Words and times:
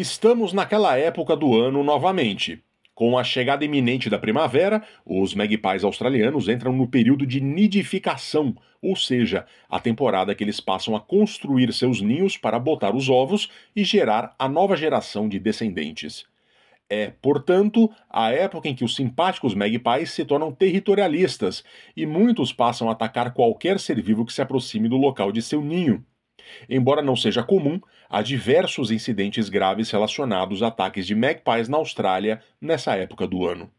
Estamos 0.00 0.52
naquela 0.52 0.96
época 0.96 1.34
do 1.34 1.60
ano 1.60 1.82
novamente. 1.82 2.62
Com 2.94 3.18
a 3.18 3.24
chegada 3.24 3.64
iminente 3.64 4.08
da 4.08 4.16
primavera, 4.16 4.80
os 5.04 5.34
magpies 5.34 5.82
australianos 5.82 6.48
entram 6.48 6.72
no 6.72 6.86
período 6.86 7.26
de 7.26 7.40
nidificação, 7.40 8.56
ou 8.80 8.94
seja, 8.94 9.44
a 9.68 9.80
temporada 9.80 10.36
que 10.36 10.44
eles 10.44 10.60
passam 10.60 10.94
a 10.94 11.00
construir 11.00 11.72
seus 11.72 12.00
ninhos 12.00 12.36
para 12.36 12.60
botar 12.60 12.94
os 12.94 13.08
ovos 13.08 13.50
e 13.74 13.82
gerar 13.82 14.36
a 14.38 14.48
nova 14.48 14.76
geração 14.76 15.28
de 15.28 15.40
descendentes. 15.40 16.24
É, 16.88 17.10
portanto, 17.20 17.90
a 18.08 18.30
época 18.30 18.68
em 18.68 18.76
que 18.76 18.84
os 18.84 18.94
simpáticos 18.94 19.52
magpies 19.52 20.12
se 20.12 20.24
tornam 20.24 20.52
territorialistas 20.52 21.64
e 21.96 22.06
muitos 22.06 22.52
passam 22.52 22.88
a 22.88 22.92
atacar 22.92 23.34
qualquer 23.34 23.80
ser 23.80 24.00
vivo 24.00 24.24
que 24.24 24.32
se 24.32 24.40
aproxime 24.40 24.88
do 24.88 24.96
local 24.96 25.32
de 25.32 25.42
seu 25.42 25.60
ninho. 25.60 26.04
Embora 26.68 27.02
não 27.02 27.16
seja 27.16 27.42
comum, 27.42 27.80
há 28.08 28.22
diversos 28.22 28.90
incidentes 28.90 29.48
graves 29.48 29.90
relacionados 29.90 30.62
a 30.62 30.68
ataques 30.68 31.06
de 31.06 31.14
magpies 31.14 31.68
na 31.68 31.76
Austrália 31.76 32.40
nessa 32.60 32.96
época 32.96 33.26
do 33.26 33.46
ano. 33.46 33.70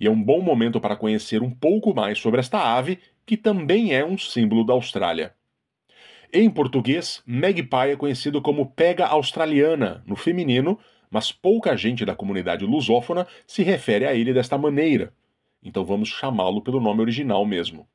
E 0.00 0.06
é 0.06 0.10
um 0.10 0.22
bom 0.22 0.40
momento 0.40 0.80
para 0.80 0.96
conhecer 0.96 1.42
um 1.42 1.50
pouco 1.50 1.94
mais 1.94 2.18
sobre 2.18 2.40
esta 2.40 2.58
ave, 2.58 2.98
que 3.24 3.36
também 3.36 3.94
é 3.94 4.04
um 4.04 4.16
símbolo 4.16 4.64
da 4.64 4.72
Austrália. 4.72 5.34
Em 6.32 6.50
português, 6.50 7.22
magpie 7.26 7.92
é 7.92 7.96
conhecido 7.96 8.42
como 8.42 8.66
pega 8.66 9.06
australiana, 9.06 10.02
no 10.06 10.16
feminino, 10.16 10.78
mas 11.10 11.30
pouca 11.30 11.76
gente 11.76 12.04
da 12.04 12.14
comunidade 12.14 12.64
lusófona 12.64 13.26
se 13.46 13.62
refere 13.62 14.06
a 14.06 14.14
ele 14.14 14.32
desta 14.32 14.58
maneira. 14.58 15.12
Então 15.62 15.84
vamos 15.84 16.08
chamá-lo 16.08 16.60
pelo 16.60 16.80
nome 16.80 17.00
original 17.00 17.44
mesmo. 17.44 17.88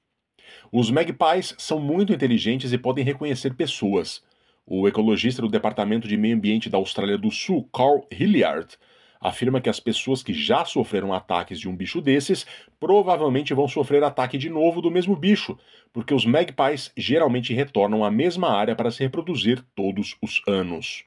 Os 0.74 0.90
magpies 0.90 1.54
são 1.58 1.82
muito 1.82 2.14
inteligentes 2.14 2.72
e 2.72 2.78
podem 2.78 3.04
reconhecer 3.04 3.54
pessoas. 3.56 4.24
O 4.66 4.88
ecologista 4.88 5.42
do 5.42 5.50
Departamento 5.50 6.08
de 6.08 6.16
Meio 6.16 6.34
Ambiente 6.34 6.70
da 6.70 6.78
Austrália 6.78 7.18
do 7.18 7.30
Sul, 7.30 7.68
Carl 7.74 8.08
Hilliard, 8.10 8.78
afirma 9.20 9.60
que 9.60 9.70
as 9.70 9.82
pessoas 9.82 10.24
que 10.24 10.34
já 10.34 10.64
sofreram 10.64 11.14
ataques 11.14 11.60
de 11.60 11.68
um 11.68 11.76
bicho 11.76 12.00
desses 12.00 12.46
provavelmente 12.80 13.54
vão 13.54 13.68
sofrer 13.68 14.02
ataque 14.02 14.38
de 14.38 14.50
novo 14.50 14.82
do 14.82 14.90
mesmo 14.90 15.14
bicho, 15.14 15.60
porque 15.92 16.14
os 16.14 16.26
magpies 16.26 16.90
geralmente 16.96 17.54
retornam 17.54 18.06
à 18.06 18.10
mesma 18.10 18.50
área 18.56 18.74
para 18.74 18.92
se 18.92 19.04
reproduzir 19.04 19.62
todos 19.76 20.16
os 20.22 20.42
anos. 20.48 21.04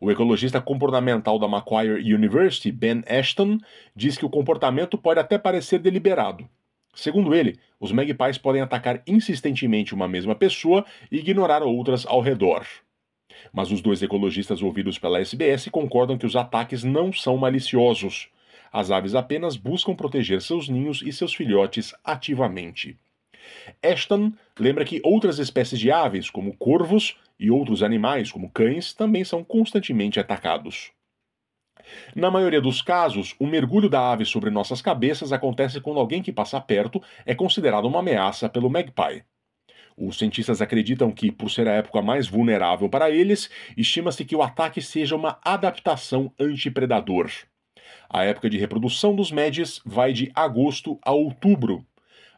O 0.00 0.10
ecologista 0.10 0.60
comportamental 0.60 1.38
da 1.38 1.46
Macquarie 1.46 2.12
University, 2.12 2.72
Ben 2.72 3.04
Ashton, 3.08 3.58
diz 3.94 4.18
que 4.18 4.26
o 4.26 4.30
comportamento 4.30 4.98
pode 4.98 5.20
até 5.20 5.38
parecer 5.38 5.78
deliberado, 5.78 6.48
Segundo 6.94 7.34
ele, 7.34 7.58
os 7.78 7.92
magpies 7.92 8.36
podem 8.36 8.60
atacar 8.60 9.02
insistentemente 9.06 9.94
uma 9.94 10.08
mesma 10.08 10.34
pessoa 10.34 10.84
e 11.10 11.18
ignorar 11.18 11.62
outras 11.62 12.04
ao 12.06 12.20
redor. 12.20 12.66
Mas 13.52 13.70
os 13.70 13.80
dois 13.80 14.02
ecologistas 14.02 14.62
ouvidos 14.62 14.98
pela 14.98 15.20
SBS 15.20 15.68
concordam 15.70 16.18
que 16.18 16.26
os 16.26 16.36
ataques 16.36 16.84
não 16.84 17.12
são 17.12 17.36
maliciosos. 17.36 18.28
As 18.72 18.90
aves 18.90 19.14
apenas 19.14 19.56
buscam 19.56 19.94
proteger 19.94 20.42
seus 20.42 20.68
ninhos 20.68 21.02
e 21.02 21.12
seus 21.12 21.34
filhotes 21.34 21.94
ativamente. 22.04 22.96
Ashton 23.82 24.32
lembra 24.58 24.84
que 24.84 25.00
outras 25.02 25.38
espécies 25.38 25.80
de 25.80 25.90
aves, 25.90 26.30
como 26.30 26.56
corvos 26.56 27.16
e 27.38 27.50
outros 27.50 27.82
animais, 27.82 28.30
como 28.30 28.50
cães, 28.50 28.92
também 28.92 29.24
são 29.24 29.42
constantemente 29.42 30.20
atacados. 30.20 30.92
Na 32.14 32.30
maioria 32.30 32.60
dos 32.60 32.82
casos, 32.82 33.34
o 33.38 33.46
mergulho 33.46 33.88
da 33.88 34.12
ave 34.12 34.24
sobre 34.24 34.50
nossas 34.50 34.82
cabeças 34.82 35.32
acontece 35.32 35.80
quando 35.80 36.00
alguém 36.00 36.22
que 36.22 36.32
passa 36.32 36.60
perto 36.60 37.02
é 37.24 37.34
considerado 37.34 37.86
uma 37.86 38.00
ameaça 38.00 38.48
pelo 38.48 38.70
magpie. 38.70 39.24
Os 39.96 40.16
cientistas 40.16 40.62
acreditam 40.62 41.12
que, 41.12 41.30
por 41.30 41.50
ser 41.50 41.68
a 41.68 41.72
época 41.72 42.00
mais 42.00 42.26
vulnerável 42.26 42.88
para 42.88 43.10
eles, 43.10 43.50
estima-se 43.76 44.24
que 44.24 44.34
o 44.34 44.42
ataque 44.42 44.80
seja 44.80 45.14
uma 45.14 45.38
adaptação 45.44 46.32
antipredador. 46.40 47.30
A 48.08 48.24
época 48.24 48.48
de 48.48 48.58
reprodução 48.58 49.14
dos 49.14 49.30
médias 49.30 49.80
vai 49.84 50.12
de 50.12 50.30
agosto 50.34 50.98
a 51.04 51.12
outubro. 51.12 51.84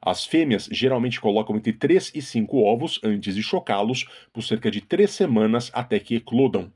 As 0.04 0.26
fêmeas 0.26 0.68
geralmente 0.72 1.20
colocam 1.20 1.56
entre 1.56 1.72
3 1.72 2.12
e 2.14 2.20
5 2.20 2.56
ovos 2.58 2.98
antes 3.04 3.36
de 3.36 3.42
chocá-los 3.42 4.06
por 4.32 4.42
cerca 4.42 4.70
de 4.70 4.80
3 4.80 5.08
semanas 5.08 5.70
até 5.72 6.00
que 6.00 6.16
eclodam. 6.16 6.72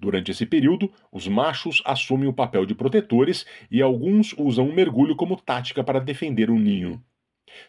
Durante 0.00 0.30
esse 0.30 0.46
período, 0.46 0.92
os 1.10 1.26
machos 1.26 1.82
assumem 1.84 2.28
o 2.28 2.32
papel 2.32 2.64
de 2.64 2.74
protetores 2.74 3.44
e 3.70 3.82
alguns 3.82 4.32
usam 4.38 4.68
o 4.68 4.72
mergulho 4.72 5.16
como 5.16 5.36
tática 5.36 5.82
para 5.82 6.00
defender 6.00 6.50
o 6.50 6.58
ninho. 6.58 7.02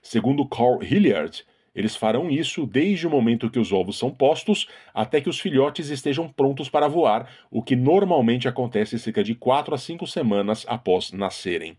Segundo 0.02 0.48
Carl 0.48 0.84
Hilliard, 0.84 1.44
eles 1.74 1.96
farão 1.96 2.30
isso 2.30 2.68
desde 2.68 3.08
o 3.08 3.10
momento 3.10 3.50
que 3.50 3.60
os 3.60 3.72
ovos 3.72 3.98
são 3.98 4.12
postos 4.12 4.68
até 4.94 5.22
que 5.22 5.30
os 5.30 5.40
filhotes 5.40 5.90
estejam 5.90 6.28
prontos 6.28 6.70
para 6.70 6.88
voar, 6.88 7.30
o 7.50 7.64
que 7.64 7.76
normalmente 7.76 8.48
acontece 8.48 9.00
cerca 9.00 9.24
de 9.24 9.34
4 9.34 9.74
a 9.74 9.78
5 9.78 10.06
semanas 10.06 10.66
após 10.68 11.12
nascerem. 11.12 11.78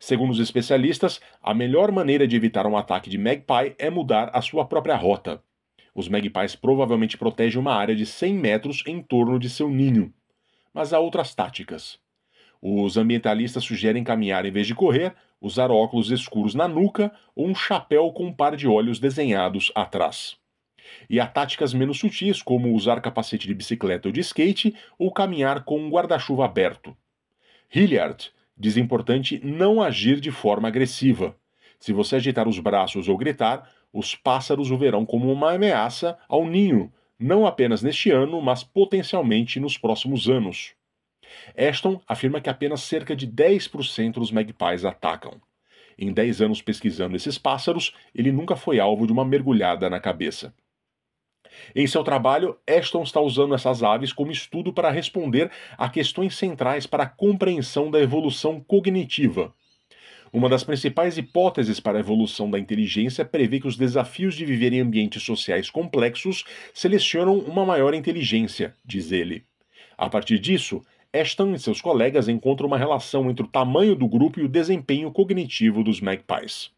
Segundo 0.00 0.30
os 0.30 0.40
especialistas, 0.40 1.20
a 1.42 1.52
melhor 1.52 1.92
maneira 1.92 2.26
de 2.26 2.36
evitar 2.36 2.66
um 2.66 2.76
ataque 2.76 3.10
de 3.10 3.18
magpie 3.18 3.74
é 3.78 3.90
mudar 3.90 4.30
a 4.32 4.40
sua 4.40 4.64
própria 4.64 4.96
rota. 4.96 5.42
Os 5.94 6.08
magpies 6.08 6.56
provavelmente 6.56 7.16
protegem 7.16 7.60
uma 7.60 7.74
área 7.74 7.94
de 7.94 8.04
100 8.04 8.34
metros 8.34 8.82
em 8.86 9.00
torno 9.00 9.38
de 9.38 9.48
seu 9.48 9.68
ninho. 9.68 10.12
Mas 10.72 10.92
há 10.92 10.98
outras 10.98 11.34
táticas. 11.34 11.98
Os 12.60 12.96
ambientalistas 12.96 13.62
sugerem 13.62 14.02
caminhar 14.02 14.44
em 14.44 14.50
vez 14.50 14.66
de 14.66 14.74
correr, 14.74 15.14
usar 15.40 15.70
óculos 15.70 16.10
escuros 16.10 16.54
na 16.54 16.66
nuca 16.66 17.12
ou 17.36 17.46
um 17.46 17.54
chapéu 17.54 18.10
com 18.10 18.26
um 18.26 18.32
par 18.32 18.56
de 18.56 18.66
olhos 18.66 18.98
desenhados 18.98 19.70
atrás. 19.74 20.36
E 21.08 21.20
há 21.20 21.26
táticas 21.26 21.72
menos 21.72 21.98
sutis, 21.98 22.42
como 22.42 22.74
usar 22.74 23.00
capacete 23.00 23.46
de 23.46 23.54
bicicleta 23.54 24.08
ou 24.08 24.12
de 24.12 24.20
skate 24.20 24.74
ou 24.98 25.12
caminhar 25.12 25.64
com 25.64 25.78
um 25.78 25.90
guarda-chuva 25.90 26.44
aberto. 26.44 26.96
Hilliard 27.72 28.30
diz 28.56 28.76
importante 28.76 29.40
não 29.44 29.82
agir 29.82 30.20
de 30.20 30.30
forma 30.30 30.68
agressiva. 30.68 31.36
Se 31.78 31.92
você 31.92 32.16
agitar 32.16 32.48
os 32.48 32.58
braços 32.58 33.08
ou 33.08 33.16
gritar, 33.16 33.68
os 33.94 34.16
pássaros 34.16 34.72
o 34.72 34.76
verão 34.76 35.06
como 35.06 35.32
uma 35.32 35.52
ameaça 35.52 36.18
ao 36.28 36.44
ninho, 36.44 36.92
não 37.16 37.46
apenas 37.46 37.80
neste 37.80 38.10
ano, 38.10 38.42
mas 38.42 38.64
potencialmente 38.64 39.60
nos 39.60 39.78
próximos 39.78 40.28
anos. 40.28 40.74
Ashton 41.56 42.00
afirma 42.06 42.40
que 42.40 42.50
apenas 42.50 42.82
cerca 42.82 43.14
de 43.14 43.26
10% 43.26 44.14
dos 44.14 44.32
magpies 44.32 44.84
atacam. 44.84 45.40
Em 45.96 46.12
10 46.12 46.42
anos 46.42 46.60
pesquisando 46.60 47.14
esses 47.14 47.38
pássaros, 47.38 47.94
ele 48.12 48.32
nunca 48.32 48.56
foi 48.56 48.80
alvo 48.80 49.06
de 49.06 49.12
uma 49.12 49.24
mergulhada 49.24 49.88
na 49.88 50.00
cabeça. 50.00 50.52
Em 51.74 51.86
seu 51.86 52.02
trabalho, 52.02 52.58
Ashton 52.68 53.04
está 53.04 53.20
usando 53.20 53.54
essas 53.54 53.84
aves 53.84 54.12
como 54.12 54.32
estudo 54.32 54.72
para 54.72 54.90
responder 54.90 55.52
a 55.78 55.88
questões 55.88 56.34
centrais 56.34 56.84
para 56.84 57.04
a 57.04 57.08
compreensão 57.08 57.92
da 57.92 58.00
evolução 58.00 58.60
cognitiva, 58.60 59.54
uma 60.34 60.48
das 60.48 60.64
principais 60.64 61.16
hipóteses 61.16 61.78
para 61.78 61.96
a 61.96 62.00
evolução 62.00 62.50
da 62.50 62.58
inteligência 62.58 63.24
prevê 63.24 63.60
que 63.60 63.68
os 63.68 63.76
desafios 63.76 64.34
de 64.34 64.44
viver 64.44 64.72
em 64.72 64.80
ambientes 64.80 65.22
sociais 65.22 65.70
complexos 65.70 66.44
selecionam 66.74 67.38
uma 67.38 67.64
maior 67.64 67.94
inteligência, 67.94 68.74
diz 68.84 69.12
ele. 69.12 69.44
A 69.96 70.10
partir 70.10 70.40
disso, 70.40 70.82
Ashton 71.12 71.54
e 71.54 71.58
seus 71.60 71.80
colegas 71.80 72.26
encontram 72.26 72.66
uma 72.66 72.76
relação 72.76 73.30
entre 73.30 73.44
o 73.44 73.48
tamanho 73.48 73.94
do 73.94 74.08
grupo 74.08 74.40
e 74.40 74.42
o 74.42 74.48
desempenho 74.48 75.12
cognitivo 75.12 75.84
dos 75.84 76.00
magpies. 76.00 76.72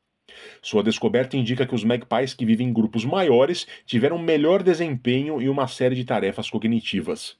Sua 0.61 0.83
descoberta 0.83 1.34
indica 1.34 1.67
que 1.67 1.75
os 1.75 1.83
magpies 1.83 2.34
que 2.34 2.44
vivem 2.44 2.69
em 2.69 2.73
grupos 2.75 3.06
maiores 3.06 3.67
tiveram 3.87 4.19
melhor 4.19 4.62
desempenho 4.62 5.41
em 5.41 5.49
uma 5.49 5.67
série 5.67 5.94
de 5.94 6.05
tarefas 6.05 6.50
cognitivas. 6.50 7.38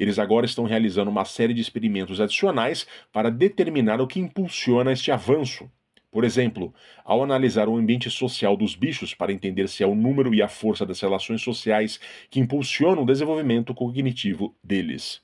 Eles 0.00 0.18
agora 0.18 0.46
estão 0.46 0.64
realizando 0.64 1.10
uma 1.10 1.26
série 1.26 1.52
de 1.52 1.60
experimentos 1.60 2.22
adicionais 2.22 2.86
para 3.12 3.30
determinar 3.30 4.00
o 4.00 4.06
que 4.06 4.18
impulsiona 4.18 4.92
este 4.92 5.12
avanço. 5.12 5.70
Por 6.10 6.24
exemplo, 6.24 6.72
ao 7.04 7.22
analisar 7.22 7.68
o 7.68 7.76
ambiente 7.76 8.08
social 8.08 8.56
dos 8.56 8.74
bichos 8.74 9.12
para 9.12 9.30
entender 9.30 9.68
se 9.68 9.82
é 9.82 9.86
o 9.86 9.94
número 9.94 10.34
e 10.34 10.40
a 10.40 10.48
força 10.48 10.86
das 10.86 10.98
relações 11.00 11.42
sociais 11.42 12.00
que 12.30 12.40
impulsionam 12.40 13.02
o 13.02 13.06
desenvolvimento 13.06 13.74
cognitivo 13.74 14.56
deles. 14.64 15.20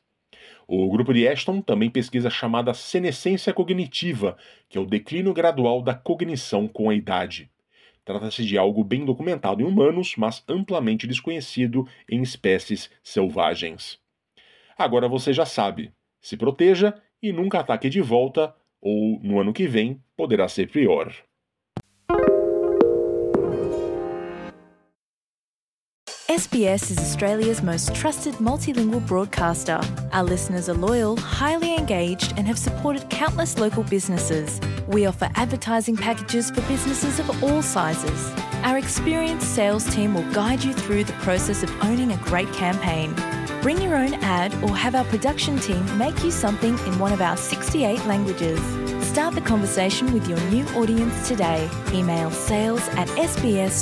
O 0.69 0.91
grupo 0.91 1.15
de 1.15 1.27
Ashton 1.27 1.63
também 1.63 1.89
pesquisa 1.89 2.29
a 2.29 2.31
chamada 2.31 2.75
senescência 2.75 3.55
cognitiva, 3.55 4.37
que 4.69 4.77
é 4.77 4.81
o 4.81 4.85
declínio 4.85 5.33
gradual 5.33 5.81
da 5.81 5.95
cognição 5.95 6.69
com 6.69 6.91
a 6.91 6.95
idade. 6.95 7.51
Trata-se 8.05 8.45
de 8.45 8.59
algo 8.59 8.85
bem 8.85 9.07
documentado 9.07 9.63
em 9.63 9.65
humanos, 9.65 10.17
mas 10.19 10.45
amplamente 10.47 11.07
desconhecido 11.07 11.89
em 12.11 12.21
espécies 12.21 12.91
selvagens. 13.03 14.05
Agora 14.77 15.09
você 15.09 15.33
já 15.33 15.47
sabe. 15.47 15.93
Se 16.21 16.37
proteja 16.37 16.95
e 17.23 17.33
nunca 17.33 17.61
ataque 17.61 17.89
de 17.89 18.01
volta, 18.01 18.55
ou 18.81 19.19
no 19.23 19.41
ano 19.41 19.53
que 19.53 19.67
vem 19.67 20.01
poderá 20.17 20.49
ser 20.49 20.71
pior. 20.71 21.13
SBS 26.29 26.91
is 26.91 26.99
Australia's 26.99 27.63
most 27.63 27.95
trusted 27.95 28.35
multilingual 28.35 29.01
broadcaster. 29.07 29.81
Our 30.13 30.25
listeners 30.25 30.69
are 30.69 30.77
loyal, 30.77 31.17
highly 31.17 31.75
engaged, 31.75 32.35
and 32.37 32.47
have 32.47 32.59
supported 32.59 33.09
countless 33.09 33.57
local 33.59 33.83
businesses. 33.85 34.61
We 34.89 35.07
offer 35.07 35.31
advertising 35.37 35.97
packages 35.97 36.51
for 36.51 36.61
businesses 36.63 37.19
of 37.19 37.43
all 37.43 37.63
sizes. 37.63 38.33
Our 38.65 38.77
experienced 38.77 39.55
sales 39.55 39.85
team 39.95 40.13
will 40.13 40.31
guide 40.33 40.63
you 40.63 40.75
through 40.75 41.05
the 41.05 41.15
process 41.25 41.63
of 41.63 41.71
owning 41.83 42.13
a 42.13 42.19
great 42.19 42.53
campaign. 42.53 43.15
Bring 43.67 43.83
your 43.83 43.97
own 43.97 44.15
ad 44.23 44.55
or 44.63 44.77
have 44.77 44.95
our 44.95 45.03
production 45.07 45.59
team 45.59 45.99
make 45.99 46.23
you 46.23 46.31
something 46.31 46.79
in 46.79 46.99
one 47.01 47.13
of 47.13 47.21
our 47.21 47.37
68 47.37 48.07
languages. 48.07 48.61
Start 49.05 49.35
the 49.35 49.41
conversation 49.41 50.13
with 50.13 50.29
your 50.29 50.39
new 50.51 50.65
audience 50.81 51.27
today. 51.27 51.69
Email 51.93 52.31
sales 52.31 52.87
at 52.91 53.09
sbs.com.au. 53.09 53.77